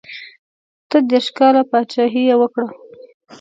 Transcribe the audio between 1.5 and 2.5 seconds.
پاچهي یې